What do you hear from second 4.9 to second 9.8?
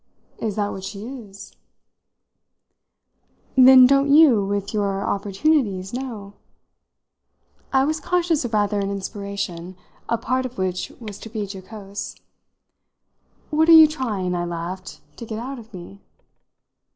opportunities, know?" I was conscious of rather an inspiration,